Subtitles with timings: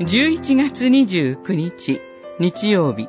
[0.00, 2.00] 11月29日
[2.40, 3.08] 日曜日。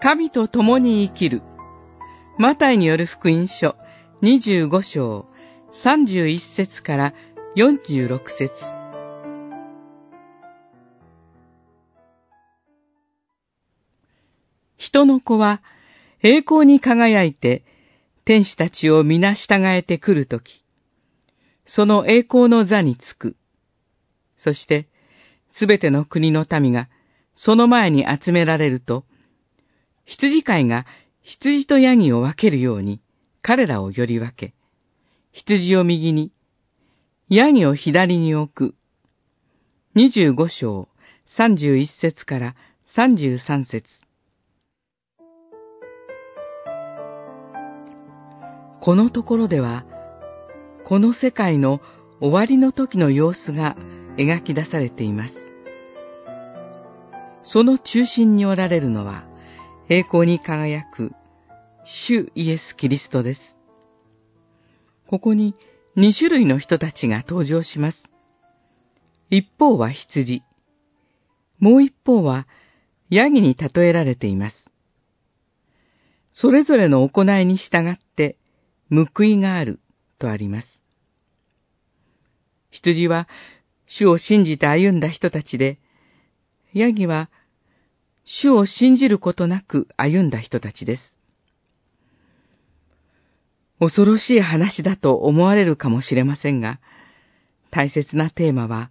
[0.00, 1.42] 神と共に生きる。
[2.38, 3.74] マタイによる福音書
[4.22, 5.26] 25章
[5.84, 7.14] 31節から
[7.56, 8.52] 46節。
[14.76, 15.62] 人の子は
[16.22, 17.64] 栄光に輝いて
[18.24, 20.62] 天使たちを皆従えてくるとき、
[21.64, 23.34] その栄光の座につく。
[24.36, 24.86] そして、
[25.58, 26.88] すべての国の民が
[27.34, 29.04] その前に集められると、
[30.04, 30.84] 羊飼いが
[31.22, 33.00] 羊とヤギを分けるように
[33.40, 34.54] 彼らをより分け、
[35.32, 36.30] 羊を右に、
[37.28, 38.74] ヤギを左に置く。
[39.94, 40.88] 二十五章
[41.24, 42.54] 三十一節から
[42.84, 43.88] 三十三節
[48.82, 49.86] このところでは、
[50.84, 51.80] この世界の
[52.20, 53.76] 終わりの時の様子が
[54.16, 55.34] 描き出されています。
[57.42, 59.24] その中心におられるのは、
[59.88, 61.12] 栄光に輝く
[61.84, 63.56] 主イエス・キリストです。
[65.06, 65.54] ここに
[65.94, 68.10] 二種類の人たちが登場します。
[69.30, 70.42] 一方は羊、
[71.58, 72.46] もう一方は
[73.08, 74.70] ヤギに例えられています。
[76.32, 78.36] それぞれの行いに従って
[78.90, 79.80] 報いがある
[80.18, 80.82] とあります。
[82.70, 83.28] 羊は
[83.86, 85.78] 主を信じて歩んだ人たちで、
[86.72, 87.30] ヤギは
[88.24, 91.16] 主を信じることなく歩んだ人たちです。
[93.78, 96.80] 恐ろしい話だと思われるかもしれませんが、
[97.70, 98.90] 大切なテーマは、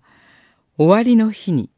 [0.77, 1.69] 終わりの日に、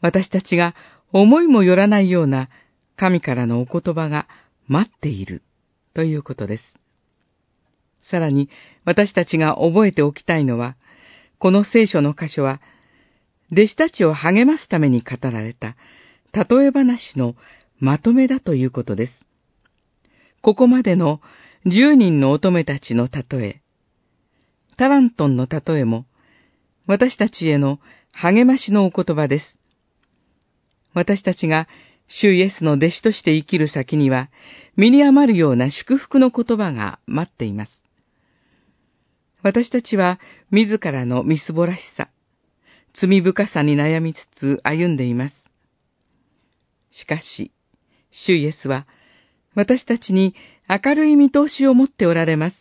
[0.00, 0.74] 私たちが
[1.12, 2.48] 思いもよらないような
[2.96, 4.26] 神からのお言葉が
[4.66, 5.42] 待っている
[5.94, 6.74] ということです。
[8.00, 8.48] さらに
[8.84, 10.76] 私たちが覚えておきたいのは、
[11.38, 12.60] この聖書の箇所は、
[13.52, 15.76] 弟子たちを励ますために語られた
[16.34, 17.36] 例え話の
[17.78, 19.26] まとめだということです。
[20.42, 21.20] ここまでの
[21.64, 23.60] 十人の乙女たちの例え、
[24.76, 26.06] タラントンの例えも、
[26.86, 27.78] 私たちへの
[28.12, 29.58] 励ましのお言葉です。
[30.92, 31.68] 私たちが
[32.08, 34.28] 主イエスの弟子として生きる先には、
[34.76, 37.83] 身に余るような祝福の言葉が待っています。
[39.44, 40.18] 私たちは
[40.50, 42.08] 自らのみすぼらしさ、
[42.94, 45.50] 罪深さに悩みつつ歩んでいます。
[46.90, 47.52] しかし、
[48.10, 48.86] 主イエスは、
[49.54, 50.34] 私たちに
[50.66, 52.56] 明るい見通しを持っておられます。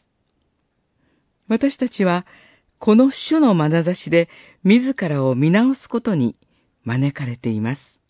[1.47, 2.25] 私たちは、
[2.79, 4.27] この主の眼差しで
[4.65, 6.35] 自らを見直すことに
[6.83, 8.01] 招かれています。